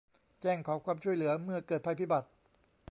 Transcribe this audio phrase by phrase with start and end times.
[0.41, 2.27] แจ้งขอความช่วยเหลือเมื่อเกิดภัยพิบัติ